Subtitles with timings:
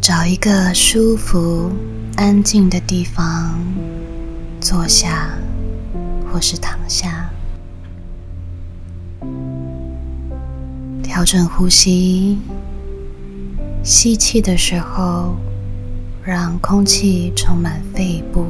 [0.00, 1.70] 找一个舒服、
[2.16, 3.58] 安静的地方
[4.60, 5.28] 坐下，
[6.32, 7.28] 或是躺下，
[11.02, 12.38] 调整呼吸。
[13.82, 15.36] 吸气的时候，
[16.22, 18.44] 让空气充满肺部；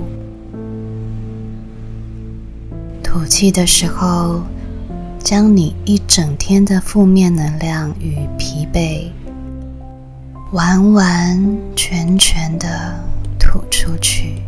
[3.02, 4.42] 吐气的时候，
[5.18, 9.10] 将你一整天的负面能量与疲惫。
[10.52, 12.66] 完完全全的
[13.38, 14.41] 吐出去，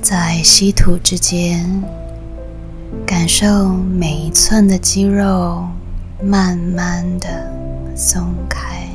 [0.00, 1.82] 在吸吐之间，
[3.04, 5.66] 感受每一寸的肌肉
[6.22, 7.52] 慢慢的
[7.96, 8.88] 松开，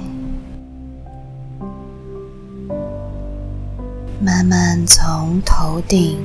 [4.22, 6.18] 慢慢从头顶、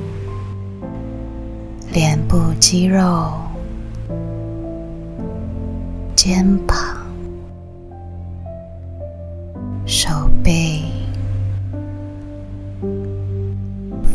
[1.91, 3.44] 脸部肌肉。
[6.25, 6.75] 肩膀、
[9.85, 10.09] 手
[10.43, 10.81] 背、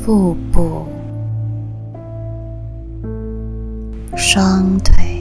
[0.05, 0.89] 腹部、
[4.17, 5.20] 双腿、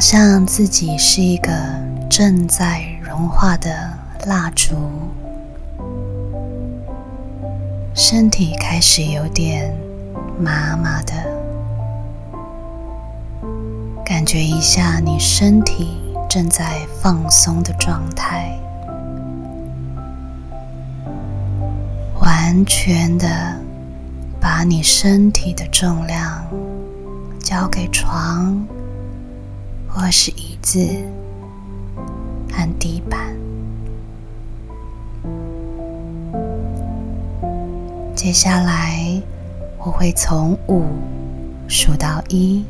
[0.00, 1.50] 象自己是一个
[2.08, 3.92] 正在融化的
[4.26, 4.76] 蜡烛，
[7.96, 9.76] 身体开始有点
[10.38, 11.14] 麻麻的，
[14.04, 18.56] 感觉一下你身体正在放松的状态，
[22.20, 23.26] 完全的
[24.40, 26.46] 把你身体的重量
[27.40, 28.64] 交给床。
[29.98, 30.78] 或是椅子
[32.52, 33.36] 和地板。
[38.14, 39.20] 接下来，
[39.76, 40.84] 我会从五
[41.66, 42.64] 数到一。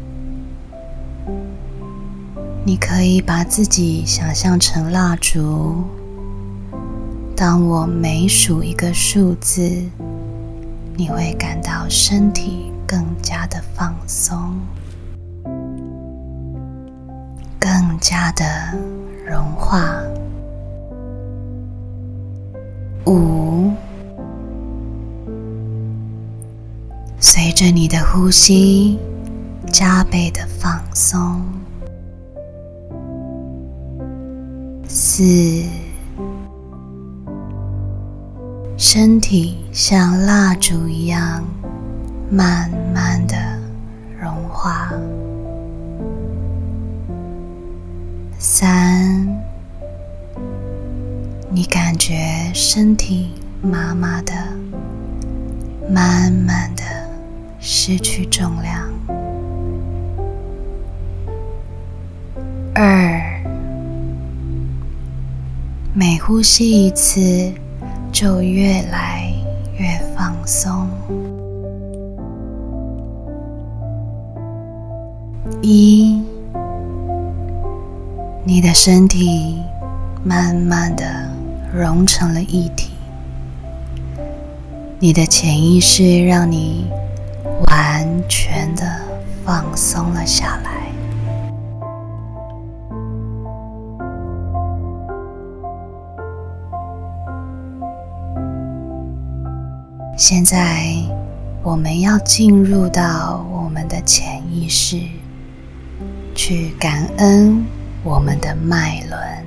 [2.64, 5.84] 你可以把自己想象成蜡烛。
[7.36, 9.82] 当我每数一个数字，
[10.96, 14.58] 你会感到身体更加的放松。
[18.00, 18.44] 加的
[19.26, 20.02] 融化。
[23.06, 23.72] 五，
[27.18, 28.98] 随着你的呼吸，
[29.72, 31.42] 加倍的放松。
[34.86, 35.22] 四，
[38.76, 41.42] 身体像蜡烛一样，
[42.30, 42.70] 慢
[52.78, 53.30] 身体
[53.60, 54.32] 麻麻的，
[55.90, 56.84] 慢慢的
[57.58, 58.88] 失去重量。
[62.76, 63.20] 二，
[65.92, 67.52] 每呼吸一次，
[68.12, 69.28] 就越来
[69.76, 70.88] 越放松。
[75.60, 76.22] 一。
[78.44, 79.58] 你的身体
[80.22, 81.04] 慢慢的
[81.74, 82.90] 融成了一体，
[84.98, 86.90] 你的潜意识让你
[87.66, 88.82] 完全的
[89.44, 90.70] 放松了下来。
[100.16, 100.94] 现在，
[101.62, 104.98] 我们要进入到我们的潜意识，
[106.34, 107.64] 去感恩。
[108.04, 109.37] 我们的脉轮，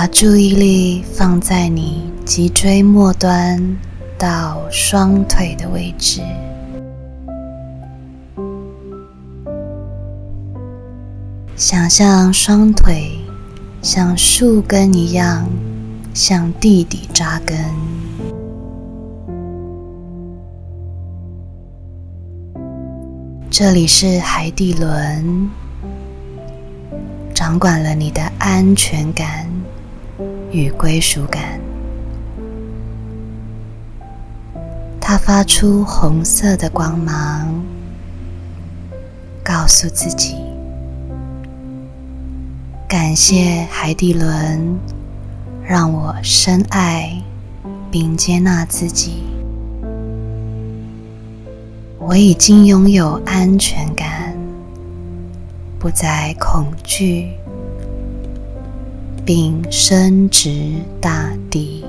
[0.00, 3.76] 把注意力放在你脊椎末端
[4.16, 6.22] 到双腿的位置，
[11.54, 13.10] 想象双腿
[13.82, 15.46] 像树根一样
[16.14, 17.58] 向地底扎根。
[23.50, 25.50] 这里是海底轮，
[27.34, 29.46] 掌管了你的安全感
[30.52, 31.60] 与归属感。
[35.00, 37.48] 它发出红色的光芒，
[39.42, 40.36] 告诉自己：
[42.88, 44.78] 感谢海底轮，
[45.64, 47.20] 让我深爱
[47.90, 49.24] 并接纳自己。
[51.98, 54.36] 我已经拥有安全感，
[55.78, 57.30] 不再恐惧，
[59.32, 61.84] 并伸直大地。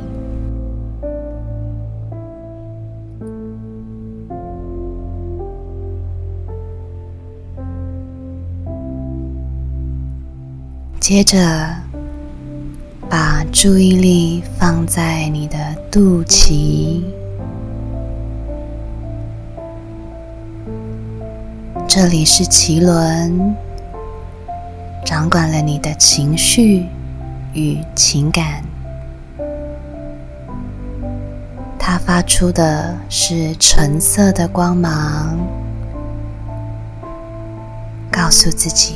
[10.99, 11.39] 接着，
[13.09, 15.57] 把注意力放在你的
[15.89, 17.01] 肚脐，
[21.87, 23.55] 这里是脐轮，
[25.03, 26.85] 掌管了你的情绪
[27.53, 28.63] 与情感。
[31.77, 35.37] 它发出的是橙色的光芒，
[38.11, 38.95] 告诉自己。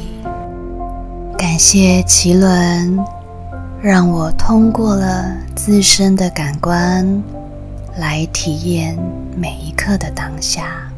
[1.37, 2.97] 感谢奇轮，
[3.81, 5.25] 让我通过了
[5.55, 7.21] 自身的感官
[7.97, 8.97] 来体验
[9.35, 10.89] 每一刻的当下。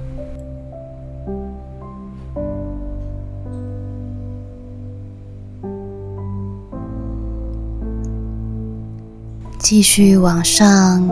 [9.69, 11.05] 继续往上，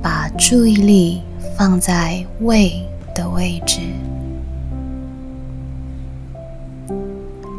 [0.00, 1.20] 把注意力
[1.54, 2.82] 放在胃
[3.14, 3.78] 的位置，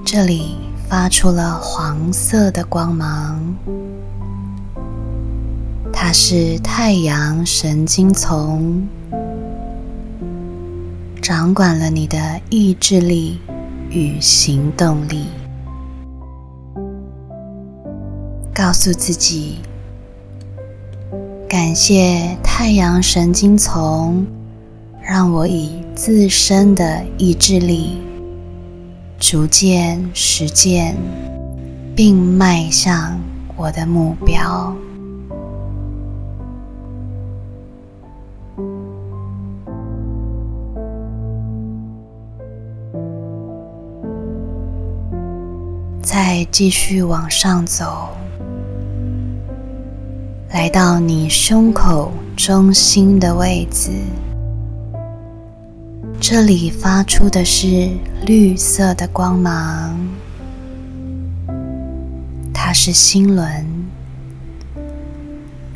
[0.04, 0.56] 这里。
[0.90, 3.40] 发出了黄色的光芒，
[5.92, 8.88] 它是太阳神经丛，
[11.22, 13.40] 掌管了你的意志力
[13.90, 15.26] 与行动力。
[18.54, 19.58] 告诉自己，
[21.58, 24.28] 感谢太阳神经丛，
[25.02, 28.02] 让我以自身的意志力。
[29.18, 30.98] 逐渐实践，
[31.96, 33.18] 并迈向
[33.56, 34.76] 我的目标。
[46.02, 48.10] 再继续往上走，
[50.56, 53.92] 来到你胸口中心的位置。
[56.18, 57.90] 这里发出的是
[58.26, 60.00] 绿色的光芒，
[62.54, 63.66] 它是心轮，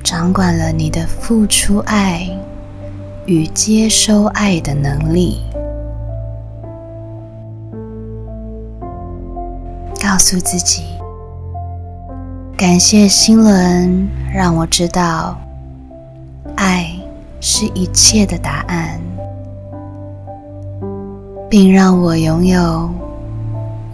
[0.02, 2.26] 掌管了你的付出爱
[3.26, 5.42] 与接收爱的能力。
[10.02, 10.84] 告诉自己，
[12.60, 15.40] 感谢心轮，让我知道，
[16.58, 16.92] 爱
[17.40, 19.00] 是一切的答案。
[21.50, 22.90] 并让我拥有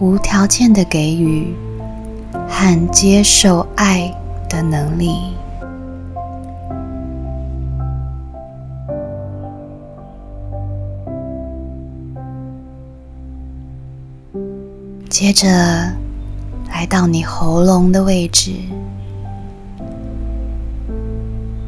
[0.00, 1.54] 无条件的给予
[2.48, 4.12] 和接受爱
[4.48, 5.32] 的能力。
[15.08, 15.48] 接着
[16.78, 18.52] 来到你喉咙的位置，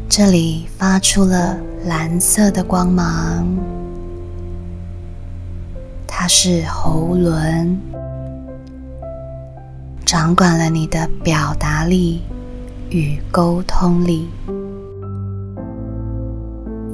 [0.06, 1.56] 这里发出了
[1.86, 3.48] 蓝色的光芒。
[6.06, 7.80] 它是喉轮，
[10.04, 12.20] 掌管了你的表达力
[12.90, 14.28] 与沟通力。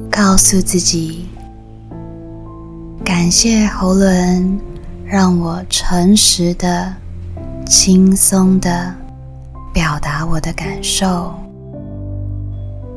[0.09, 1.25] 告诉自己，
[3.03, 4.57] 感谢喉轮，
[5.03, 6.95] 让我诚实的、
[7.65, 8.93] 轻松的
[9.73, 11.33] 表达我的感受，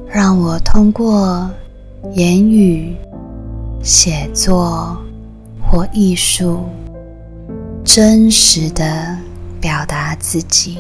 [0.09, 1.51] 让我通过
[2.15, 2.97] 言语、
[3.83, 4.97] 写作。
[5.71, 6.65] 或艺术，
[7.85, 9.19] 真实的
[9.61, 10.79] 表达自己。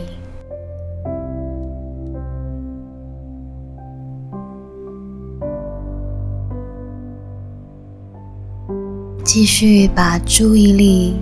[9.23, 11.17] 继续把注意力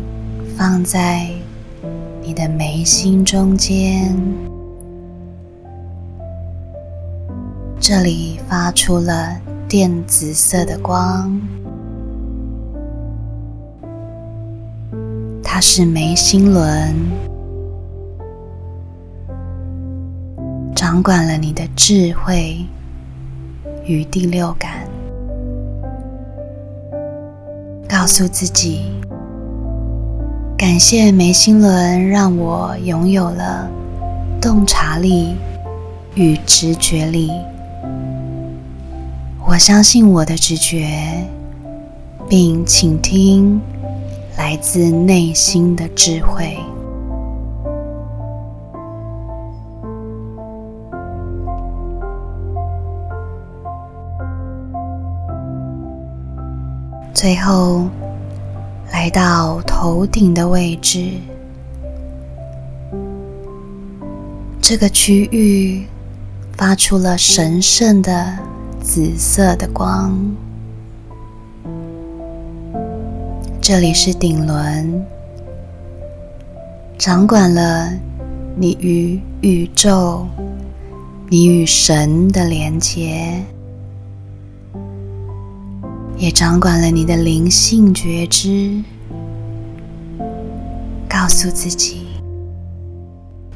[0.56, 1.28] 放在
[2.26, 4.12] 你的眉心中间，
[7.78, 11.40] 这里发出了靛紫色的光。
[15.40, 16.96] 它是眉心轮，
[20.74, 22.56] 掌管了你的智慧
[23.84, 24.84] 与第六感。
[27.88, 28.90] 告诉自己，
[30.68, 33.70] 感谢眉心轮，让我拥有了
[34.42, 35.36] 洞察力
[36.16, 37.30] 与直觉力。
[39.46, 40.88] 我相信我的直觉，
[42.28, 43.60] 并倾听。
[44.36, 46.58] 来自内心的智慧。
[57.14, 57.84] 最后
[58.92, 61.10] 来到头顶的位置，
[64.60, 65.84] 这个区域
[66.56, 68.38] 发出了神圣的
[68.80, 70.16] 紫色的光。
[73.60, 75.04] 这里是顶轮，
[76.96, 77.92] 掌管了
[78.56, 80.26] 你与宇宙、
[81.28, 83.42] 你与神的连接，
[86.16, 88.82] 也掌管了你的灵性觉知。
[91.08, 92.06] 告诉自己，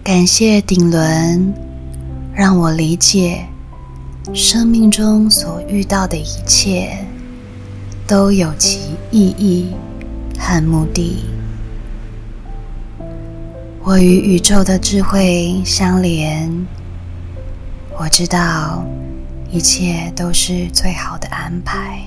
[0.03, 1.53] 感谢顶轮，
[2.35, 3.47] 让我理解
[4.35, 6.97] 生命中所遇到的一切
[8.07, 9.71] 都有其意义。
[10.43, 11.19] 和目的，
[13.85, 16.51] 我与宇宙的智慧相连。
[17.99, 18.83] 我知道
[19.51, 22.01] 一切都是最好的安排。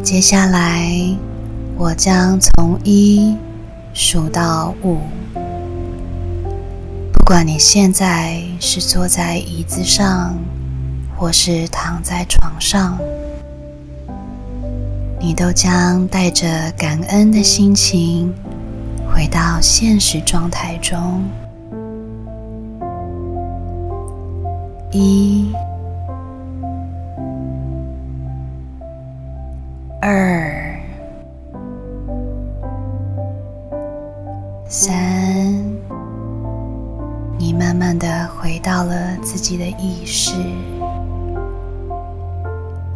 [0.00, 1.16] 接下来，
[1.76, 3.36] 我将从一
[3.92, 4.98] 数到五。
[7.12, 10.36] 不管你现在是坐在椅子上，
[11.16, 12.98] 或是躺在床上，
[15.18, 18.32] 你都将带着感恩的心情
[19.12, 21.24] 回到现实状态中。
[24.90, 25.50] 一。
[39.42, 40.32] 己的意识。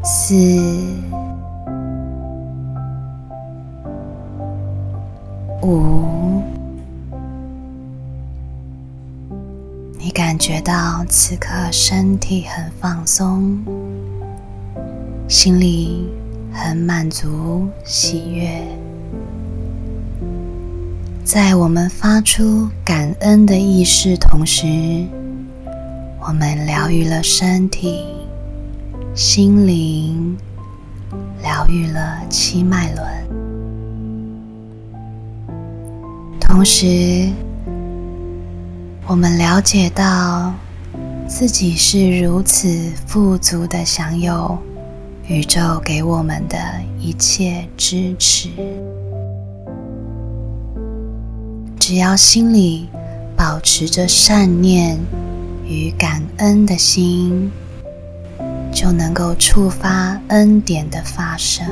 [0.02, 0.34] 四、
[5.60, 6.40] 五，
[9.98, 13.58] 你感觉到此刻身体很放松，
[15.28, 16.08] 心里。
[16.58, 18.48] 很满足、喜悦，
[21.22, 25.04] 在我们发出感恩的意识同时，
[26.28, 28.04] 我们疗愈了身体、
[29.14, 30.36] 心灵，
[31.40, 33.06] 疗愈了七脉轮，
[36.40, 37.30] 同时，
[39.06, 40.52] 我们了解到
[41.28, 44.58] 自己是如此富足的享有。
[45.28, 46.58] 宇宙给我们的
[46.98, 48.48] 一切支持，
[51.78, 52.88] 只要心里
[53.36, 54.98] 保持着善念
[55.66, 57.50] 与感恩的心，
[58.72, 61.66] 就能够触发恩典的发生。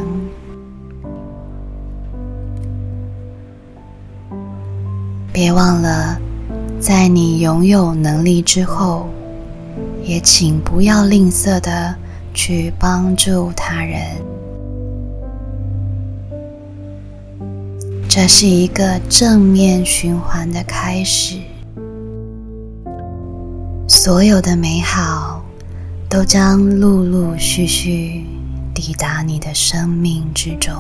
[5.33, 6.21] 别忘了，
[6.79, 9.09] 在你拥有能力之后，
[10.03, 11.97] 也请不要吝啬的。
[12.37, 14.01] 去帮助他人，
[18.09, 21.37] 这是一个正面循环的开始。
[24.05, 25.43] 所有的美好
[26.11, 28.23] 都将陆陆续续
[28.75, 30.75] 抵达你的生命之中。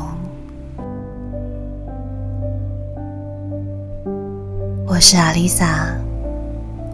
[4.86, 5.96] 我是阿丽萨，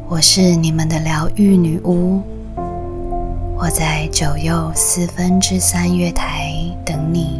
[0.08, 2.22] 我是你们的疗愈女巫。
[3.56, 6.54] 我在九又四分之三月台
[6.86, 7.39] 等你。